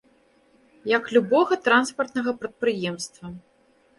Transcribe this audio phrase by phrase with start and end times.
[0.97, 3.25] Як любога транспартнага прадпрыемства.